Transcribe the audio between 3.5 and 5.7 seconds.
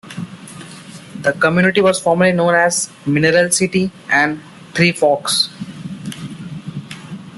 City" and "Three Forks.